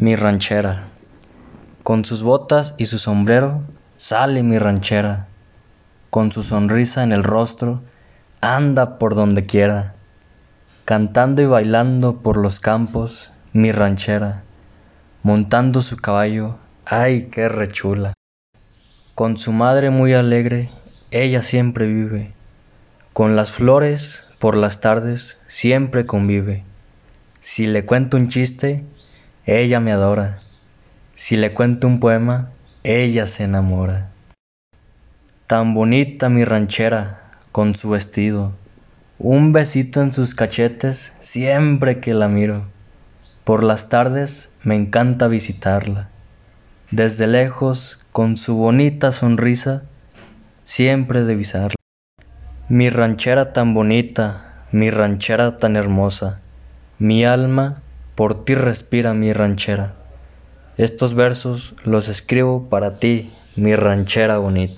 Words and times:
Mi 0.00 0.14
ranchera. 0.14 0.90
Con 1.82 2.04
sus 2.04 2.22
botas 2.22 2.72
y 2.78 2.86
su 2.86 3.00
sombrero 3.00 3.64
sale 3.96 4.44
mi 4.44 4.56
ranchera. 4.56 5.26
Con 6.08 6.30
su 6.30 6.44
sonrisa 6.44 7.02
en 7.02 7.10
el 7.10 7.24
rostro 7.24 7.82
anda 8.40 9.00
por 9.00 9.16
donde 9.16 9.44
quiera. 9.46 9.96
Cantando 10.84 11.42
y 11.42 11.46
bailando 11.46 12.18
por 12.22 12.36
los 12.36 12.60
campos 12.60 13.32
mi 13.52 13.72
ranchera. 13.72 14.44
Montando 15.24 15.82
su 15.82 15.96
caballo, 15.96 16.58
ay, 16.84 17.28
qué 17.32 17.48
rechula. 17.48 18.14
Con 19.16 19.36
su 19.36 19.50
madre 19.50 19.90
muy 19.90 20.12
alegre 20.12 20.68
ella 21.10 21.42
siempre 21.42 21.88
vive. 21.88 22.30
Con 23.12 23.34
las 23.34 23.50
flores 23.50 24.22
por 24.38 24.56
las 24.56 24.80
tardes 24.80 25.40
siempre 25.48 26.06
convive. 26.06 26.62
Si 27.40 27.66
le 27.66 27.84
cuento 27.84 28.16
un 28.16 28.28
chiste, 28.28 28.84
ella 29.48 29.80
me 29.80 29.92
adora. 29.92 30.36
Si 31.14 31.38
le 31.38 31.54
cuento 31.54 31.86
un 31.86 32.00
poema, 32.00 32.50
ella 32.84 33.26
se 33.26 33.44
enamora. 33.44 34.10
Tan 35.46 35.72
bonita 35.72 36.28
mi 36.28 36.44
ranchera 36.44 37.22
con 37.50 37.74
su 37.74 37.88
vestido, 37.88 38.52
un 39.18 39.52
besito 39.52 40.02
en 40.02 40.12
sus 40.12 40.34
cachetes 40.34 41.16
siempre 41.20 41.98
que 41.98 42.12
la 42.12 42.28
miro. 42.28 42.64
Por 43.44 43.64
las 43.64 43.88
tardes 43.88 44.50
me 44.64 44.74
encanta 44.74 45.28
visitarla. 45.28 46.10
Desde 46.90 47.26
lejos, 47.26 47.98
con 48.12 48.36
su 48.36 48.54
bonita 48.54 49.12
sonrisa, 49.12 49.82
siempre 50.62 51.24
divisarla. 51.24 51.76
Mi 52.68 52.90
ranchera 52.90 53.54
tan 53.54 53.72
bonita, 53.72 54.66
mi 54.72 54.90
ranchera 54.90 55.56
tan 55.56 55.76
hermosa, 55.76 56.38
mi 56.98 57.24
alma 57.24 57.80
por 58.18 58.44
ti 58.44 58.56
respira 58.56 59.14
mi 59.14 59.32
ranchera. 59.32 59.94
Estos 60.76 61.14
versos 61.14 61.76
los 61.84 62.08
escribo 62.08 62.68
para 62.68 62.98
ti, 62.98 63.30
mi 63.54 63.76
ranchera 63.76 64.38
bonita. 64.38 64.74